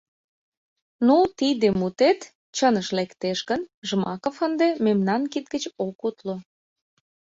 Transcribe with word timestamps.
—Ну, 1.07 1.15
тиде 1.37 1.67
мутет 1.79 2.19
чыныш 2.55 2.87
лектеш 2.97 3.39
гын, 3.49 3.61
Жмаков 3.87 4.35
ынде 4.47 4.67
мемнан 4.85 5.21
кид 5.31 5.45
гыч 5.53 5.63
ок 5.85 5.99
утло. 6.07 6.35